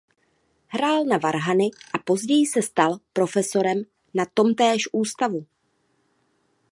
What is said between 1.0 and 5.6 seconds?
na varhany a později se stal profesorem na tomtéž ústavu.